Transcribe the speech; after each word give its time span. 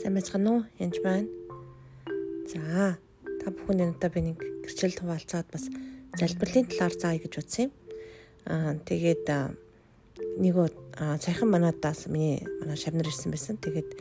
Сайн 0.00 0.16
байцгаана 0.16 0.50
уу? 0.50 0.62
Янж 0.80 0.96
байна. 1.04 1.28
За, 2.48 2.96
та 3.44 3.52
бүхэн 3.52 3.92
одоо 3.92 4.08
би 4.08 4.32
нэг 4.32 4.40
гэрчлэл 4.64 4.96
хуваалцаад 4.96 5.44
бас 5.52 5.68
залбирлын 6.16 6.72
талаар 6.72 6.94
заая 6.96 7.20
гэж 7.20 7.36
утсан 7.36 7.68
юм. 7.68 7.72
Аа 8.48 8.80
тэгээд 8.80 9.28
нэг 10.40 10.56
цайхан 11.20 11.52
манадаас 11.52 12.08
миний 12.08 12.40
манай 12.64 12.80
шавнар 12.80 13.12
ирсэн 13.12 13.28
байсан. 13.28 13.60
Тэгээд 13.60 13.92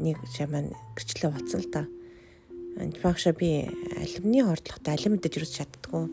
нэг 0.00 0.16
шавман 0.32 0.72
гэрчлэл 0.96 1.28
хуваалцсан 1.28 1.60
л 1.60 1.68
та. 1.68 1.84
Анчбагша 2.80 3.36
би 3.36 3.68
алимны 3.92 4.40
хордлоготой 4.40 4.96
алим 4.96 5.20
мэдэж 5.20 5.36
юус 5.36 5.52
чаддгүй. 5.52 6.08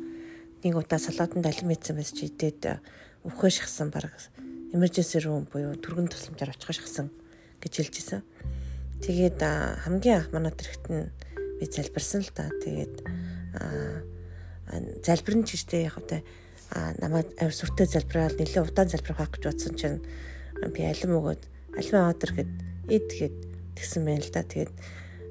Нэг 0.68 0.76
удаа 0.76 1.00
салаатанд 1.00 1.48
алим 1.48 1.72
мэдсэн 1.72 1.96
чи 2.04 2.28
идээд 2.28 2.84
өвхөө 3.24 3.56
шахсан 3.56 3.88
баг 3.88 4.12
emergency 4.76 5.24
room 5.24 5.48
буюу 5.48 5.80
түргэн 5.80 6.12
тусламжаар 6.12 6.52
очих 6.52 6.76
шахсан 6.76 7.08
гэж 7.64 7.88
хэлжсэн. 7.88 8.24
Тэгээд 9.02 9.40
хамгийн 9.88 10.22
анх 10.22 10.30
манай 10.30 10.54
тэрэгт 10.54 10.86
нь 10.92 11.10
би 11.58 11.66
залбирсан 11.66 12.22
л 12.22 12.32
та. 12.36 12.52
Тэгээд 12.62 12.96
залбирэн 15.02 15.44
ч 15.48 15.58
гэжтэй 15.58 15.90
яг 15.90 15.98
одоо 15.98 16.22
намайг 17.02 17.34
авир 17.38 17.54
сүртэй 17.54 17.88
залбираад 17.90 18.38
нэлээд 18.38 18.70
удаан 18.70 18.90
залбирах 18.90 19.30
гэж 19.34 19.44
бодсон 19.46 19.74
чинь 19.78 20.00
би 20.74 20.82
алим 20.86 21.18
өгөөд 21.18 21.42
алим 21.78 21.98
аваад 21.98 22.24
ирэхэд 22.24 22.52
ид 22.90 23.10
гэд 23.14 23.36
тэгсэн 23.78 24.02
байна 24.06 24.26
л 24.26 24.34
да. 24.34 24.42
Тэгээд 24.42 24.74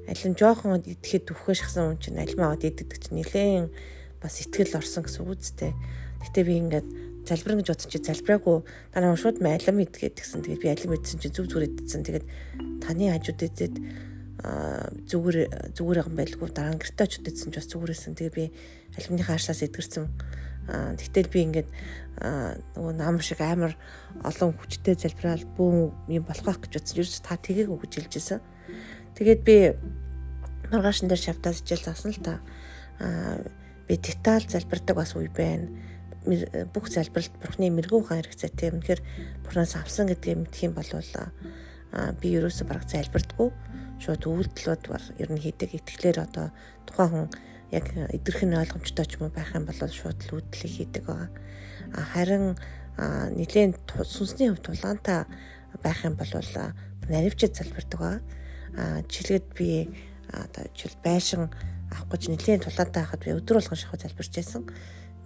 алим 0.08 0.32
жоохон 0.38 0.82
идэхэд 0.82 1.30
өвхөө 1.34 1.54
шахсан 1.58 1.94
хүн 1.94 1.98
чинь 2.02 2.22
алим 2.22 2.42
аваад 2.42 2.62
иддэг 2.66 2.98
чинь 2.98 3.18
нэлээд 3.18 3.70
бас 4.22 4.38
ихтгэл 4.38 4.78
орсон 4.78 5.02
гэсэн 5.02 5.26
үгтэй. 5.26 5.72
Гэтэ 6.22 6.40
би 6.46 6.54
ингээд 6.62 6.88
залбирэн 7.32 7.64
гэж 7.64 7.68
бодсон 7.72 7.90
чи 7.90 7.98
залбираагүй 8.04 8.56
та 8.92 9.00
намайг 9.00 9.20
шууд 9.20 9.40
алим 9.40 9.80
идгээд 9.80 10.20
гэсэн. 10.20 10.44
Тэгээд 10.44 10.62
би 10.62 10.68
алим 10.68 10.92
идсэн 11.00 11.18
чи 11.18 11.28
зүг 11.32 11.48
зүгээр 11.48 11.68
идсэн. 11.80 12.04
Тэгээд 12.04 12.26
таны 12.84 13.04
хажууд 13.08 13.40
идээд 13.40 13.74
зүгээр 14.42 15.38
зүгээр 15.72 16.02
юм 16.02 16.16
байлгүй 16.18 16.48
дараа 16.52 16.74
нь 16.76 16.82
гэртээ 16.82 17.06
очиж 17.08 17.22
идсэн 17.24 17.50
ч 17.50 17.56
бас 17.56 17.68
зүгээрсэн. 17.72 18.12
Тэгээд 18.18 18.36
би 18.36 18.44
алимны 18.98 19.22
хаашлаас 19.24 19.64
идгэрсэн. 19.64 20.04
Тэгтэл 20.98 21.32
би 21.32 21.38
ингээд 21.46 21.68
нөгөө 22.76 22.94
нам 22.98 23.16
шиг 23.22 23.40
амар 23.40 23.78
олон 24.26 24.52
хүчтэй 24.58 24.98
залбираал 24.98 25.46
бүүн 25.56 26.12
юм 26.12 26.24
болох 26.26 26.44
байх 26.44 26.58
гэж 26.58 26.72
бодсон. 26.74 26.98
Юу 27.00 27.06
ч 27.06 27.22
та 27.22 27.38
тгийг 27.38 27.70
өгж 27.70 28.02
хэлжсэн. 28.02 28.40
Тэгээд 29.14 29.40
би 29.46 29.56
маргаашин 30.74 31.06
дээр 31.06 31.22
шавтаас 31.22 31.62
ижил 31.62 31.82
засан 31.82 32.12
л 32.14 32.22
та. 32.22 32.42
Би 33.86 33.94
деталь 33.94 34.46
залбирдаг 34.46 34.96
бас 34.98 35.14
үе 35.14 35.30
байна 35.30 35.70
бүх 36.24 36.86
залбиралт 36.88 37.34
бурхны 37.42 37.70
мэрэгүү 37.74 38.00
хаан 38.06 38.22
хэрэгцээтэй 38.22 38.68
юм. 38.70 38.80
Тэгэхээр 38.80 39.02
бурхнаас 39.42 39.74
авсан 39.76 40.06
гэдгийг 40.06 40.38
мэдэх 40.38 40.62
юм 40.70 40.74
бол 40.78 40.90
би 42.22 42.28
ерөөсө 42.38 42.64
бараг 42.64 42.86
залбирдаггүй. 42.86 43.50
Шууд 44.02 44.22
үйлдэлүүд 44.26 44.82
бар 44.88 45.02
ер 45.18 45.30
нь 45.30 45.42
хийдэг. 45.42 45.74
Итгэлээр 45.78 46.18
одоо 46.26 46.50
тухайн 46.86 47.10
хүн 47.10 47.28
яг 47.72 47.86
идэрх 47.90 48.42
нь 48.46 48.58
ойлгомжтой 48.58 49.06
ч 49.06 49.18
юм 49.18 49.28
уу 49.28 49.34
байх 49.34 49.52
юм 49.54 49.66
бол 49.66 49.76
шууд 49.78 50.18
л 50.28 50.34
үйлдэлийг 50.38 50.72
хийдэг 50.72 51.04
байгаа. 51.08 51.30
Харин 52.12 52.56
нэгэн 53.38 53.76
сүнсний 54.04 54.52
хувьд 54.52 54.66
тулаантай 54.68 55.24
байх 55.80 56.00
юм 56.04 56.14
бол 56.20 56.32
наривчд 57.08 57.56
залбирдаг 57.56 57.98
байгаа. 58.00 58.20
Жишээлбэл 59.08 59.56
би 59.56 59.70
одоо 60.28 60.64
жишээл 60.76 61.00
байшин 61.04 61.48
авах 61.92 62.08
гэж 62.12 62.22
нэгэн 62.28 62.64
тулаантай 62.64 63.04
хахад 63.04 63.24
би 63.24 63.36
өдөр 63.36 63.60
болгон 63.60 63.78
шахав 63.80 64.00
залбирч 64.00 64.32
байсан 64.36 64.64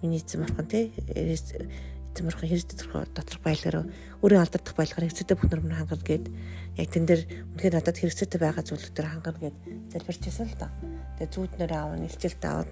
миний 0.01 0.21
эзэн 0.21 0.45
бурхан 0.45 0.67
тий 0.67 0.93
эзэн 1.13 2.25
бурхан 2.25 2.49
хэрэг 2.49 2.65
доторх 3.13 3.41
баялгаар 3.45 3.85
өөрөө 4.21 4.39
алдагдах 4.41 4.73
баялгаар 4.73 5.05
хэрэгцээтэй 5.05 5.37
бүх 5.37 5.49
нөрмөр 5.53 5.77
хангана 5.77 6.05
гэд 6.05 6.25
яг 6.81 6.87
тэн 6.89 7.05
дээр 7.05 7.21
үнэхээр 7.53 7.75
надад 7.77 7.97
хэрэгцээтэй 8.01 8.39
байгаа 8.41 8.63
зүйлүүдээр 8.65 9.07
хангана 9.13 9.39
гэд 9.41 9.57
залбирчээсэн 9.93 10.47
л 10.49 10.57
та. 10.57 10.73
Тэгээ 11.21 11.33
зүүднээр 11.33 11.73
аав 11.77 11.93
нэлжилт 11.97 12.41
аваад 12.41 12.69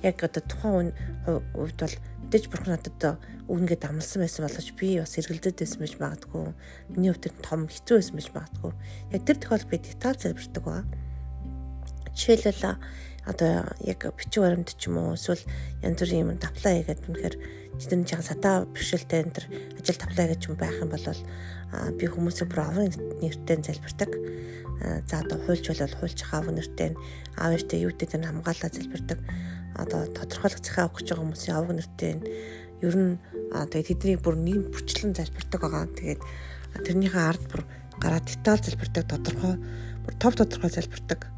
яг 0.00 0.16
одоо 0.24 0.42
тухайн 0.48 0.88
үед 1.28 1.76
бол 1.76 1.96
дэж 2.32 2.44
бурхан 2.48 2.72
надад 2.72 3.20
үүнгээд 3.52 3.84
амлсан 3.84 4.20
байсан 4.24 4.42
боловч 4.48 4.68
би 4.80 4.88
бас 4.96 5.14
эргэлзээд 5.20 5.60
байсан 5.60 5.80
байж 5.80 5.94
магадгүй. 6.00 6.44
Миний 6.92 7.12
хувьд 7.12 7.36
том 7.44 7.68
хэцүү 7.68 7.96
байсан 8.00 8.16
байж 8.16 8.28
магадгүй. 8.32 8.72
Яг 9.12 9.22
тэр 9.28 9.36
тохиолдолд 9.38 9.70
би 9.70 9.78
деталь 9.78 10.18
залбирдаг 10.18 10.64
ба. 10.64 10.84
Жишээлбэл 12.16 12.80
одоо 13.26 13.66
яг 13.82 14.06
бичиг 14.14 14.42
баримт 14.42 14.78
ч 14.78 14.86
юм 14.86 15.02
уу 15.02 15.18
эсвэл 15.18 15.42
янз 15.82 15.98
бүрийн 15.98 16.22
юм 16.30 16.38
таплаа 16.38 16.78
хийгээд 16.78 17.06
үнэхээр 17.10 17.36
тэр 17.74 17.98
нь 17.98 18.06
жаахан 18.06 18.30
сатаа 18.30 18.56
бэрхшээлтэй 18.70 19.20
энэ 19.26 19.34
төр 19.34 19.46
ажил 19.82 19.98
таплаа 19.98 20.26
гэж 20.30 20.40
юм 20.46 20.54
байх 20.54 20.78
юм 20.78 20.90
бол 20.94 21.02
би 21.98 22.04
хүмүүсээ 22.06 22.46
бүр 22.46 22.60
аврын 22.62 22.94
нэртэй 23.20 23.58
залбирдаг. 23.66 24.10
За 25.10 25.20
одоо 25.26 25.38
хуульч 25.42 25.66
бол 25.66 25.98
хуульч 25.98 26.20
аав 26.30 26.46
нэртэй 26.54 26.94
аав 27.36 27.50
нэртэй 27.52 27.78
юу 27.82 27.92
гэдэг 27.92 28.16
нь 28.16 28.28
хамгаалаа 28.30 28.70
залбирдаг. 28.70 29.18
Одоо 29.74 30.00
тодорхойлох 30.14 30.62
захиа 30.62 30.86
авах 30.86 30.96
гэж 31.02 31.06
байгаа 31.10 31.24
хүмүүсийн 31.26 31.56
аав 31.58 31.68
нэртэй 31.74 32.12
ер 32.86 32.94
нь 32.96 33.18
тэгээд 33.52 33.90
тэднийг 33.90 34.20
бүр 34.22 34.36
нэм 34.38 34.70
бүрчлэн 34.70 35.12
залбирдаг 35.18 35.60
байгаа. 35.60 35.84
Тэгээд 35.98 36.22
тэрнийхээ 36.86 37.24
ард 37.26 37.44
бүр 37.50 37.62
гараа 38.00 38.22
деталь 38.22 38.62
залбирдаг 38.62 39.04
тодорхой 39.10 39.54
бүр 40.06 40.14
тов 40.16 40.32
тодорхой 40.38 40.70
залбирдаг 40.70 41.35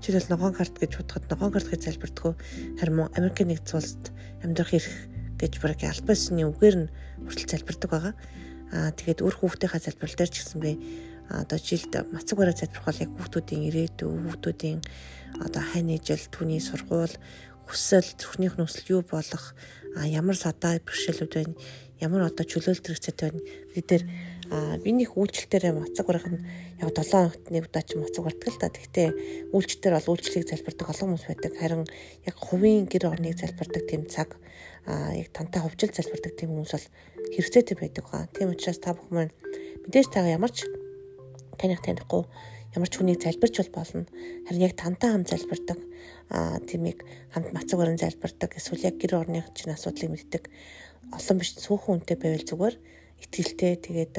жишээл 0.00 0.30
ногоон 0.30 0.54
карт 0.54 0.78
гэж 0.78 1.02
бодоход 1.02 1.26
ногоон 1.30 1.52
карт 1.52 1.68
гэж 1.68 1.80
залбирдгөө 1.90 2.32
харин 2.78 3.10
Америкийн 3.18 3.50
нэгдсэн 3.50 3.78
улсад 3.78 4.04
амьдрах 4.44 4.72
эрх 4.78 4.92
гэж 5.40 5.52
бүр 5.58 5.74
албан 5.74 6.14
ёсны 6.14 6.42
үгээр 6.46 6.76
нь 6.78 6.92
хүртэл 7.26 7.52
залбирдаг 7.52 7.90
байгаа. 7.90 8.14
Аа 8.70 8.90
тэгээд 8.94 9.22
өөр 9.26 9.36
хүүхдийнхаа 9.38 9.82
залбирал 9.82 10.16
дээр 10.18 10.30
ч 10.30 10.36
гэсэн 10.42 10.60
би 10.62 10.72
одоо 11.28 11.58
жилд 11.58 11.92
мацаг 12.12 12.36
бараа 12.38 12.54
залбирх 12.54 12.84
бол 12.84 13.02
яг 13.02 13.10
хүүхдүүдийн 13.16 13.62
ирээдүй, 13.68 14.08
хүүхдүүдийн 14.08 14.80
одоо 15.40 15.62
хайны 15.62 15.98
жил, 15.98 16.20
түүний 16.30 16.60
сургууль, 16.60 17.16
хүсэл, 17.66 18.04
зүрхнийх 18.20 18.54
нөхцөл 18.60 19.00
юу 19.00 19.02
болох, 19.02 19.56
ямар 20.04 20.36
садаа 20.36 20.78
бэрхшээлүүд 20.84 21.32
байна, 21.32 21.54
ямар 21.98 22.28
одоо 22.28 22.44
чөлөөлт 22.44 22.84
хэрэгцээтэй 22.84 23.30
байна. 23.30 23.42
Бид 23.72 23.86
дээр 23.88 24.04
би 24.50 24.90
нэг 24.92 25.16
үйлчлэлтээр 25.16 25.72
мацаг 25.72 26.04
барах 26.04 26.28
нь 26.28 26.42
яг 26.82 26.92
7 26.92 27.08
хоногт 27.08 27.44
нэг 27.48 27.64
удаа 27.68 27.82
ч 27.82 27.96
мацаг 27.96 28.24
бардаг 28.24 28.48
л 28.52 28.60
та. 28.60 28.68
Гэхдээ 28.68 29.08
үйлчлэлтээр 29.56 29.94
бол 29.96 30.10
үйлчлэлийг 30.12 30.48
залбирдаг 30.48 30.86
олон 30.92 31.08
хүмүүс 31.16 31.26
байдаг. 31.28 31.52
Харин 31.56 31.84
яг 32.28 32.36
хувийн 32.36 32.84
гэр 32.84 33.08
орныг 33.08 33.40
залбирдаг 33.40 33.82
тийм 33.88 34.04
цаг 34.04 34.36
яг 34.84 35.28
тантай 35.32 35.64
ховжил 35.64 35.92
залбирдаг 35.92 36.32
тийм 36.36 36.52
хүмүүс 36.52 36.72
бол 36.76 36.88
хэрэгцээтэй 37.32 37.76
байдаг 37.80 38.04
ба. 38.12 38.28
Тийм 38.36 38.52
учраас 38.52 38.78
та 38.78 38.92
бүхэн 38.92 39.32
мэдээж 39.88 40.08
та 40.12 40.28
ямар 40.28 40.52
ч 40.52 40.68
таних 41.56 41.80
танихгүй 41.80 42.28
ямар 42.76 42.88
ч 42.90 42.94
хүнийг 43.00 43.24
залбирч 43.24 43.64
бол 43.64 43.80
болно. 43.80 44.04
Харин 44.44 44.66
яг 44.68 44.76
тантай 44.76 45.08
хам 45.08 45.24
залбирдаг 45.24 45.78
аа 46.28 46.60
тиймийг 46.60 47.00
хамт 47.32 47.56
мацаг 47.56 47.78
баран 47.80 47.96
залбирдаг 47.96 48.56
эсвэл 48.60 48.84
яг 48.84 49.00
гэр 49.00 49.24
орны 49.24 49.40
чинь 49.56 49.72
асуудлыг 49.72 50.10
мэддэг 50.12 50.52
олон 51.12 51.36
биш 51.38 51.54
цөөхөн 51.60 52.02
үнтэй 52.02 52.16
байвал 52.18 52.44
зүгээр 52.44 52.76
итгэлтэй. 53.22 53.78
Тэгээд 53.78 54.14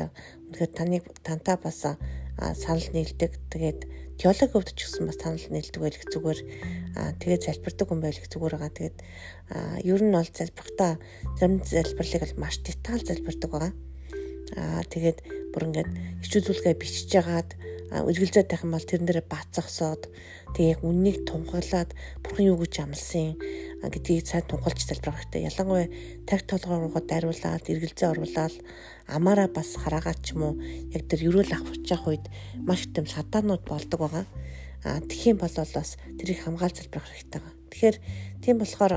үнэхээр 0.51 0.71
таныг 0.71 1.03
тантай 1.25 1.57
бас 1.57 1.83
санал 1.83 2.87
нийлдэг. 2.93 3.31
Тэгээд 3.51 3.79
теологийн 4.19 4.51
хувьд 4.51 4.71
ч 4.75 4.87
гэсэн 4.87 5.07
бас 5.07 5.19
санал 5.19 5.47
нийлдэг 5.51 5.81
байх 5.81 6.03
зүгээр 6.07 6.39
тэгээд 7.19 7.45
залбирдаг 7.47 7.87
хүн 7.87 8.01
байх 8.03 8.19
зүгээр 8.23 8.53
байгаа. 8.55 8.71
Тэгээд 8.71 8.97
ер 9.83 10.01
нь 10.03 10.15
бол 10.15 10.31
залбирхтаа 10.31 10.91
зарим 11.39 11.59
залбирлыг 11.63 12.21
бол 12.23 12.41
маш 12.43 12.55
деталь 12.63 13.03
залбирдаг 13.03 13.49
байгаа. 13.51 13.73
Аа 14.55 14.83
тэгээд 14.87 15.19
бүр 15.51 15.67
ингээд 15.71 15.89
хичүүлүүлгээ 16.23 16.75
бичиж 16.79 17.11
жагаад 17.11 17.49
үргэлжлээд 17.91 18.49
байх 18.49 18.63
юм 18.65 18.73
бол 18.73 18.85
тэрэн 18.85 19.05
дээр 19.05 19.21
бацсахсоод 19.29 20.09
тэгээ 20.57 20.73
яг 20.73 20.81
үннийг 20.81 21.17
тунхаглаад 21.29 21.93
бурхан 22.25 22.49
юу 22.49 22.57
гэж 22.63 22.73
амласан 22.81 23.37
гэдгийг 23.85 24.25
сайн 24.25 24.45
тунхалж 24.49 24.81
залбирах 24.81 25.21
хэрэгтэй. 25.21 25.45
Ялангуяа 25.45 25.87
тагт 26.25 26.49
толгоороо 26.49 27.01
дайруулаад 27.05 27.69
эргэлзээ 27.69 28.09
оруулаад 28.09 28.55
амаараа 29.05 29.49
бас 29.53 29.77
хараагаад 29.77 30.19
ч 30.25 30.33
юм 30.33 30.41
уу 30.41 30.53
яг 30.95 31.03
тэр 31.05 31.29
ерөөл 31.29 31.53
авах 31.53 31.77
явах 31.85 32.07
үед 32.09 32.25
маш 32.65 32.89
их 32.89 32.93
тэм 32.97 33.05
садаанууд 33.05 33.63
болдог 33.69 33.99
байгаа. 34.01 34.25
А 34.85 35.01
тэгхийн 35.01 35.37
бол 35.37 35.53
бас 35.53 35.97
тэрийг 36.17 36.41
хамгаалж 36.41 36.81
залбирах 36.81 37.09
хэрэгтэй 37.09 37.41
байгаа. 37.41 37.55
Тэгэхээр 37.69 37.97
тийм 38.41 38.55
болохоор 38.57 38.93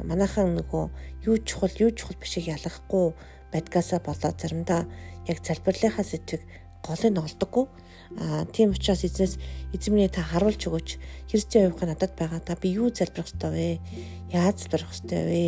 манайхан 0.00 0.56
нөгөө 0.56 0.84
юу 1.28 1.36
чухал 1.44 1.74
юу 1.76 1.92
чухал 1.92 2.16
бишийг 2.16 2.48
ялгахгүй 2.48 3.12
байдгаасаа 3.52 4.00
болоод 4.00 4.36
заримдаа 4.40 4.88
яг 5.28 5.38
залбирлынхаа 5.44 6.04
сэдвийг 6.04 6.42
голыг 6.84 7.18
олдоггүй. 7.18 7.66
Тийм 8.10 8.74
учраас 8.74 9.06
эзнээс 9.06 9.38
эзэмний 9.70 10.10
та 10.10 10.26
харуулж 10.26 10.58
өгөөч. 10.66 10.98
Христийн 11.30 11.70
хувьд 11.70 11.94
надад 11.94 12.18
байгаа 12.18 12.42
та 12.42 12.58
би 12.58 12.74
юу 12.74 12.90
залбирах 12.90 13.30
ёстой 13.30 13.50
вэ? 13.54 13.68
Яаж 14.34 14.66
залбирах 14.66 14.90
ёстой 14.90 15.22
вэ 15.30 15.42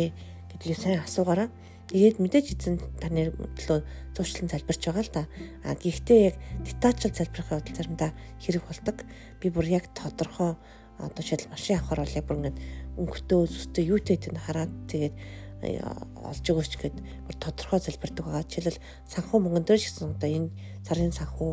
гэдгийг 0.47 0.79
сайн 0.79 1.03
асуугаараа. 1.03 1.51
Тэгээд 1.91 2.23
мэдээж 2.23 2.47
эзэн 2.55 2.79
таны 3.03 3.35
төлөө 3.59 3.83
зуршлан 4.15 4.47
залбирч 4.47 4.79
байгаа 4.79 5.03
л 5.03 5.11
да. 5.11 5.23
А 5.67 5.75
гэхдээ 5.75 6.19
яг 6.23 6.35
детачл 6.63 7.11
залбирахын 7.11 7.59
хувьд 7.59 7.75
заримдаа 7.75 8.11
хэрэг 8.39 8.63
болдог. 8.63 8.97
Би 9.43 9.51
бүр 9.51 9.67
яг 9.67 9.91
тодорхой 9.91 10.55
одоо 11.03 11.23
шил 11.23 11.43
машин 11.51 11.83
авахар 11.83 11.99
бол 11.99 12.15
яг 12.15 12.25
бүр 12.25 12.37
ингэ 12.47 12.53
өнгөтэй 12.95 13.39
өстэй 13.43 13.85
юутэй 13.91 14.17
тэнд 14.23 14.39
хараад 14.39 14.71
тэгээд 14.87 15.15
олж 15.63 16.43
өгөөч 16.43 16.73
гэд 16.81 16.95
бүр 16.99 17.35
тодорхой 17.39 17.79
залбирдаг 17.79 18.25
байгаа. 18.25 18.43
Жишээлбэл 18.43 18.83
санхүү 19.07 19.39
мөнгөн 19.39 19.65
дээр 19.65 19.79
шигсэн 19.79 20.15
одоо 20.15 20.29
энэ 20.29 20.49
сарын 20.83 21.15
санхүү 21.15 21.51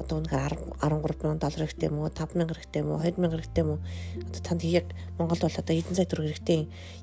одоо 0.00 0.16
үнэхээр 0.24 0.54
13 0.80 1.20
мянган 1.20 1.40
доллар 1.40 1.64
хэрэгтэй 1.68 1.88
юм 1.92 2.00
уу 2.00 2.08
5 2.08 2.38
мянга 2.40 2.56
хэрэгтэй 2.56 2.80
юм 2.80 2.90
уу 2.94 3.00
2 3.04 3.20
мянга 3.20 3.36
хэрэгтэй 3.36 3.62
юм 3.64 3.70
уу? 3.76 3.80
Одоо 4.30 4.40
танд 4.40 4.62
яг 4.64 4.86
Монголд 5.20 5.42
бол 5.44 5.60
одоо 5.60 5.74
эдэн 5.76 5.96
сая 5.96 6.08
төгрөг 6.08 6.28
хэрэгтэй. 6.32 6.60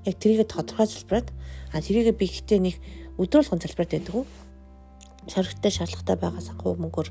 Яг 0.10 0.16
тэрийг 0.18 0.50
тодорхой 0.50 0.88
залбираад 0.90 1.30
а 1.74 1.82
тэрийг 1.82 2.18
би 2.18 2.26
гэхдээ 2.26 2.60
нэг 2.64 2.76
өдрөөлгөн 3.22 3.62
залбираад 3.62 3.94
байдаг 3.94 4.16
шаргтай 5.28 5.72
шаардлагатай 5.72 6.18
байгаа 6.18 6.44
санхүү 6.44 6.74
мөнгөөр 6.80 7.10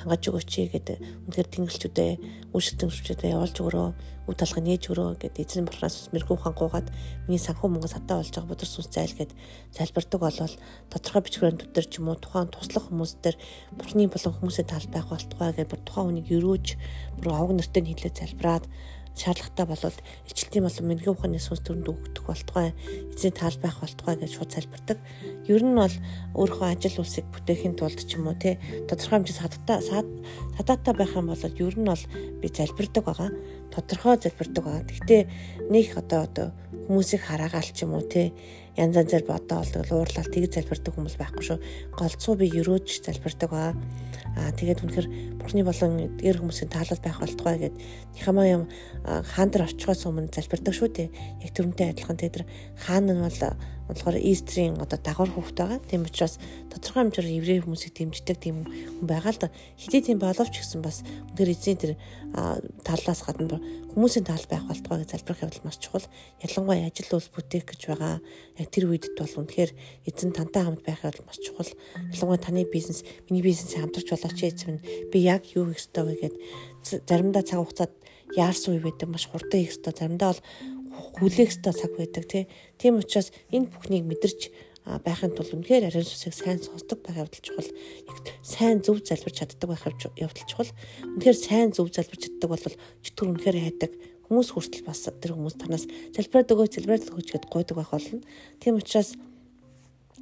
хангаж 0.00 0.22
өгөөч 0.28 0.52
гэдэг 0.72 0.96
үнэхээр 1.26 1.48
тэнгэлчүүдээ 1.52 2.12
үйлчлэг 2.52 2.78
тэнгэлчүүдээ 2.80 3.34
явуулж 3.34 3.56
өгөрөө 3.60 3.88
үе 4.28 4.36
талга 4.40 4.60
нээж 4.64 4.82
өгөрөө 4.88 5.08
гэдэг 5.20 5.42
эзэн 5.44 5.68
бурханаас 5.68 6.08
мэрэгүү 6.12 6.36
хангуугаад 6.44 6.88
миний 7.28 7.40
санхүү 7.40 7.68
мөнгө 7.72 7.88
сатаа 7.92 8.20
болж 8.20 8.32
байгаа 8.32 8.52
бодөр 8.52 8.68
сүнс 8.68 8.88
зайл 8.92 9.16
гэд 9.16 9.32
залбирдаг 9.76 10.20
болвол 10.20 10.54
тодорхой 10.92 11.22
бичгээрэн 11.24 11.60
төдөр 11.60 11.84
ч 11.84 11.92
юм 12.00 12.08
уу 12.08 12.16
тухайн 12.16 12.48
туслах 12.48 12.88
хүмүүс 12.88 13.12
дээр 13.20 13.36
бурхны 13.76 14.08
болон 14.08 14.32
хүмүүсийн 14.40 14.68
тал 14.68 14.88
байх 14.88 15.08
болтугай 15.12 15.64
бүр 15.68 15.80
тухайн 15.84 16.06
хүнийг 16.08 16.28
өрөөж 16.40 16.66
бүр 17.20 17.26
овг 17.36 17.52
нэртэй 17.52 17.82
нийлээ 17.84 18.12
залбираад 18.16 18.64
шаардлагатай 19.14 19.66
болвол 19.66 19.98
ижилтийн 20.26 20.64
болон 20.66 20.86
мэнгийн 20.90 21.14
ухааны 21.14 21.38
сүнс 21.38 21.62
төрөнд 21.62 21.86
өгдөх 21.86 22.24
болтугай 22.26 22.74
эзний 23.14 23.30
таал 23.30 23.56
байх 23.62 23.78
болтугай 23.78 24.14
гэж 24.18 24.30
шууд 24.34 24.50
залбирдаг. 24.50 24.98
Ер 25.46 25.62
нь 25.62 25.78
бол 25.78 25.94
өөрийнхөө 26.34 26.68
ажил 26.74 26.98
үйлсийг 26.98 27.26
бүтээхийн 27.30 27.78
тулд 27.78 28.00
ч 28.02 28.18
юм 28.18 28.26
уу 28.26 28.36
те 28.36 28.58
тодорхой 28.90 29.22
хэмжээ 29.22 29.38
садтай 29.38 29.78
садаатай 29.86 30.94
байх 30.98 31.14
юм 31.14 31.30
бол 31.30 31.44
ер 31.46 31.74
нь 31.78 31.86
бол 31.86 32.04
би 32.42 32.46
залбирдаг 32.50 33.04
байгаа. 33.06 33.30
Тодорхой 33.70 34.18
залбирдаг 34.18 34.62
байгаа. 34.66 34.82
Гэхдээ 34.90 35.22
нэг 35.70 35.86
одоо 35.94 36.20
одоо 36.26 36.48
хүмүүсийг 36.90 37.22
хараагаал 37.22 37.70
ч 37.70 37.86
юм 37.86 37.94
уу 37.94 38.02
те 38.02 38.34
янз 38.76 38.96
янзаар 38.98 39.24
бодоо 39.26 39.62
олдог 39.62 39.86
уурлал 39.90 40.30
тэгж 40.30 40.58
залбирдаг 40.58 40.94
хүмүүс 40.94 41.16
байхгүй 41.18 41.44
шүү. 41.46 41.58
Голцоо 41.94 42.34
би 42.34 42.50
өрөөж 42.50 42.88
залбирдаг 43.06 43.50
байгаа. 43.50 43.74
Аа 44.34 44.50
тэгээд 44.50 44.82
үнэхэр 44.82 45.06
бурхны 45.38 45.62
болон 45.62 45.92
гэр 46.18 46.42
хүмүүсийн 46.42 46.70
таалал 46.74 46.98
байх 46.98 47.22
болтугай 47.22 47.56
гэд 47.70 47.74
Нихамаа 48.18 48.46
юм 48.50 48.62
хаан 49.06 49.50
дээр 49.54 49.70
очихоос 49.70 50.06
өмнө 50.10 50.34
залбирдаг 50.34 50.74
шүү 50.74 50.90
дээ. 50.90 51.08
Яг 51.46 51.50
тэрнтэй 51.54 51.94
адилхан 51.94 52.18
тэр 52.18 52.42
хаан 52.82 53.06
нь 53.10 53.22
бол 53.22 53.40
болохоор 53.88 54.16
Истрийн 54.16 54.80
одоо 54.80 54.98
дагвар 54.98 55.30
хүүхд 55.32 55.56
байгаа. 55.58 55.80
Тийм 55.84 56.08
учраас 56.08 56.40
тодорхой 56.72 57.04
хэмжээр 57.04 57.36
еврей 57.38 57.58
хүмүүсийг 57.60 57.92
дэмждэг 57.92 58.38
тийм 58.40 58.64
хүн 58.64 59.06
байгаа 59.06 59.32
л 59.36 59.42
да. 59.44 59.48
Хэдий 59.76 60.02
тийм 60.02 60.18
боловч 60.18 60.56
гэсэн 60.56 60.80
бас 60.80 61.04
тэр 61.36 61.52
эзэн 61.52 61.76
тэр 61.76 61.92
талаас 62.82 63.20
гадна 63.22 63.60
хүмүүсийн 63.94 64.26
тал 64.26 64.42
байх 64.50 64.66
болтгой 64.66 65.06
гэж 65.06 65.10
залбирах 65.14 65.44
явдал 65.46 65.64
маш 65.68 65.78
чухал. 65.78 66.06
Ялангуяа 66.42 66.90
ажил 66.90 67.14
үйлс 67.14 67.30
бүтээх 67.30 67.64
гэж 67.70 67.80
байгаа. 67.94 68.18
Яг 68.58 68.68
тэр 68.74 68.90
үед 68.90 69.06
бол 69.14 69.38
үнэхээр 69.38 69.70
эзэн 70.10 70.34
тантай 70.34 70.66
хамт 70.66 70.82
байх 70.82 71.04
явдал 71.06 71.28
маш 71.30 71.38
чухал. 71.38 71.70
Ялангуяа 72.10 72.42
таны 72.42 72.66
бизнес, 72.66 73.06
миний 73.30 73.44
бизнесийг 73.44 73.86
хамтарч 73.86 74.10
болооч 74.10 74.40
эзэн 74.42 74.82
би 75.14 75.18
яг 75.22 75.46
юу 75.54 75.70
хийх 75.70 75.78
ёстой 75.78 76.10
вэ 76.10 76.14
гэд 76.26 76.34
заримдаа 77.06 77.46
цаг 77.46 77.62
хугацаад 77.62 77.94
яарсан 78.34 78.74
үе 78.74 78.82
байдаг 78.82 79.08
маш 79.08 79.30
хурдан 79.30 79.62
хийх 79.62 79.78
ёстой. 79.78 79.94
Заримдаа 79.94 80.34
бол 80.34 80.42
хүлээх 81.18 81.50
ёстой 81.50 81.74
цаг 81.74 81.92
байдаг 81.98 82.24
тий. 82.26 82.44
Тийм 82.78 83.02
учраас 83.02 83.32
энэ 83.50 83.70
бүхнийг 83.70 84.04
мэдэрч 84.06 84.40
байхын 84.84 85.32
тулд 85.32 85.56
үнэхээр 85.56 85.88
ариун 85.88 86.04
сүсийг 86.04 86.36
сайн 86.36 86.60
сонсдог 86.60 87.00
байх 87.00 87.16
явдал 87.24 87.40
чухал. 87.40 87.70
Яг 88.04 88.18
сайн 88.44 88.84
зөв 88.84 89.00
залбирч 89.00 89.40
чаддаг 89.40 89.68
байх 89.68 89.84
явдал 89.88 90.44
чухал. 90.44 90.72
Үнэхээр 91.02 91.38
сайн 91.40 91.72
зөв 91.72 91.88
залбирч 91.88 92.28
чаддаг 92.28 92.48
бол 92.52 92.64
чөтгөр 93.00 93.30
үнэхээр 93.32 93.58
хайдаг 93.64 93.92
хүмүүс 94.28 94.48
хүртэл 94.52 94.84
бас 94.84 95.08
тэр 95.08 95.36
хүмүүс 95.36 95.56
танаас 95.56 95.84
залбираад 96.12 96.52
өгөө 96.52 96.68
залбираад 96.68 97.08
өгөөч 97.12 97.28
гэд 97.32 97.48
гуйдаг 97.48 97.76
байх 97.76 97.92
болно. 97.92 98.20
Тийм 98.60 98.80
учраас 98.80 99.16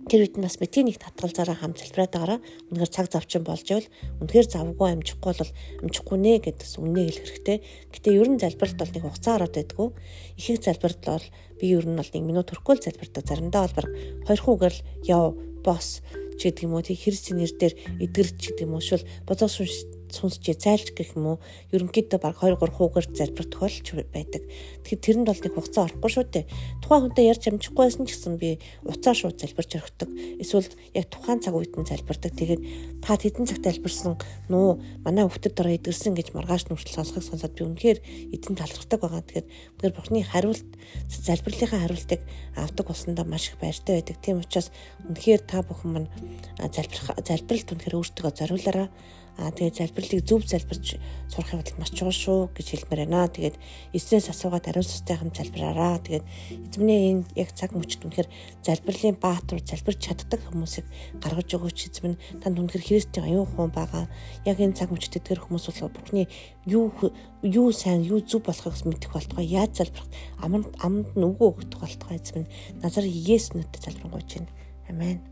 тэр 0.09 0.27
үед 0.27 0.35
нь 0.39 0.45
бас 0.47 0.59
битгий 0.59 0.83
нэг 0.87 0.99
татгалзаараа 0.99 1.57
хамт 1.63 1.79
залбираад 1.79 2.13
байгаараа 2.13 2.41
үнэхээр 2.73 2.91
цаг 2.91 3.07
завчин 3.13 3.47
болж 3.47 3.67
ивэл 3.71 3.89
үнэхээр 4.19 4.49
завгүй 4.51 4.89
амжихгүй 4.99 5.33
бол 5.39 5.53
амжихгүй 5.85 6.19
нэ 6.19 6.33
гэдэгс 6.43 6.75
үнэ 6.83 7.03
хэлэх 7.07 7.27
хэрэгтэй. 7.29 7.59
Гэтэ 7.93 8.09
ер 8.11 8.29
нь 8.31 8.43
залбиралт 8.43 8.79
бол 8.83 8.93
нэг 8.93 9.05
хугацаа 9.07 9.35
ороод 9.39 9.55
байдгүй. 9.55 9.89
Их 10.39 10.47
их 10.51 10.61
залбиралт 10.63 11.03
бол 11.07 11.27
би 11.59 11.67
ер 11.71 11.87
нь 11.87 11.99
бол 11.99 12.11
1 12.11 12.23
минут 12.27 12.51
хүрэхгүй 12.51 12.75
л 12.79 12.85
залбирдаг. 12.85 13.25
Заримдаа 13.27 13.63
бол 13.71 13.77
баг 13.79 13.89
2 14.27 14.43
хүүгээр 14.43 14.77
яв 15.07 15.39
бос 15.63 16.03
ч 16.39 16.51
гэдэг 16.51 16.67
юм 16.67 16.75
уу 16.75 16.83
тий 16.83 16.99
христийн 16.99 17.39
нэрээр 17.39 18.03
эдгэрч 18.03 18.39
гэдэг 18.43 18.67
юм 18.67 18.75
уу 18.75 18.83
шул 18.83 19.03
бозоос 20.12 20.37
сонсч 20.37 20.44
зайлж 20.61 20.93
гэх 20.93 21.17
юм 21.17 21.26
уу 21.26 21.38
ерөнхийдөө 21.73 22.20
баг 22.20 22.37
2 22.37 22.56
3 22.61 22.76
хуугаар 22.76 23.06
залбирх 23.09 23.49
тохиолдож 23.49 24.05
байдаг. 24.12 24.43
Тэгэхээр 24.85 25.00
тэрэнд 25.00 25.26
бол 25.29 25.41
нэг 25.41 25.55
хугацаа 25.56 25.85
орохгүй 25.88 26.11
шүү 26.12 26.25
дээ. 26.29 26.44
Тухайн 26.82 27.03
хүнтэй 27.09 27.26
ярьж 27.32 27.44
амжихгүй 27.49 27.85
байсан 27.88 28.05
ч 28.06 28.11
гэсэн 28.12 28.37
би 28.37 28.61
уцаа 28.85 29.14
шууд 29.17 29.41
залбирч 29.41 29.70
орхидог. 29.81 30.11
Эсвэл 30.37 30.69
яг 30.93 31.06
тухайн 31.09 31.41
цаг 31.41 31.55
үед 31.56 31.73
нь 31.73 31.88
залбирдаг. 31.88 32.32
Тэгээд 32.37 32.62
та 33.00 33.17
хэдэн 33.17 33.49
цагт 33.49 33.64
залбирсан 33.64 34.20
нуу 34.49 34.81
манай 35.05 35.25
хөвгөд 35.25 35.55
дараа 35.56 35.76
эдгэрсэн 35.81 36.15
гэж 36.15 36.37
маргааш 36.37 36.69
нүртэл 36.69 36.97
сонсохыг 37.00 37.25
сонсоод 37.25 37.56
би 37.56 37.65
үнэхээр 37.65 37.99
эзэн 38.37 38.56
талархдаг 38.56 39.00
байгаа. 39.00 39.25
Тэгэхээр 39.25 39.47
үнээр 39.81 39.97
бурхны 39.97 40.20
хариулт 40.23 40.69
залбирлынхаа 41.08 41.81
хариултыг 41.88 42.20
авдаг 42.56 42.87
болсондоо 42.87 43.25
маш 43.25 43.49
их 43.49 43.56
баяртай 43.58 44.03
байдаг. 44.03 44.17
Тийм 44.20 44.44
учраас 44.44 44.69
үнэхээр 45.08 45.43
та 45.47 45.65
бүхэн 45.65 45.91
маань 45.93 46.08
залбирх 46.58 47.17
залбиралт 47.25 47.73
үнэхээр 47.73 47.99
өөртөө 47.99 48.31
зориулаараа 48.38 48.88
Аа 49.40 49.49
тэгээд 49.49 49.79
залбирлыг 49.81 50.20
зөв 50.29 50.44
залбирч 50.44 51.00
сурах 51.32 51.56
явдал 51.56 51.81
маш 51.81 51.90
чухал 51.96 52.12
шүү 52.12 52.52
гэж 52.52 52.67
хэлмээр 52.69 53.08
байна. 53.08 53.32
Тэгээд 53.32 53.56
эзнээс 53.96 54.29
асуугаад 54.29 54.69
ариун 54.69 54.84
сүстэй 54.84 55.17
хамт 55.17 55.40
залбираараа. 55.40 56.05
Тэгээд 56.05 56.25
эзэмнээ 56.69 57.00
энэ 57.08 57.25
яг 57.40 57.50
цаг 57.56 57.73
мөчт 57.73 58.05
үнэхээр 58.05 58.29
залбирлын 58.61 59.17
баатар 59.17 59.64
залбирч 59.64 60.00
чаддаг 60.05 60.40
хүмүүсийг 60.52 60.84
гаргаж 61.25 61.49
өгөөч 61.49 61.79
эзэм 61.88 62.12
нь 62.12 62.20
танд 62.44 62.61
үнэхээр 62.61 62.84
Христийн 62.84 63.25
аюун 63.25 63.49
хуун 63.49 63.73
байгаа. 63.73 64.05
Яг 64.44 64.61
энэ 64.61 64.76
цаг 64.76 64.93
мөчт 64.93 65.17
тэр 65.17 65.40
хүмүүс 65.40 65.73
бол 65.81 65.96
Бурхны 65.96 66.29
юу 66.69 66.93
юу 67.40 67.73
сайн 67.73 68.05
юу 68.05 68.20
зөв 68.20 68.44
болохыг 68.44 68.76
мэдэх 68.84 69.17
болтугай 69.17 69.49
яаж 69.49 69.81
залбирах 69.81 70.12
аманд 70.44 70.69
аманд 70.84 71.08
нь 71.17 71.25
үгөө 71.25 71.49
өгөх 71.64 71.81
болтугай 71.81 72.20
эзэм 72.20 72.44
нь 72.44 72.50
назар 72.84 73.08
Есүс 73.08 73.56
нүдтэй 73.56 73.81
залбирanгуйч 73.81 74.29
байна. 74.37 74.52
Амен. 74.93 75.31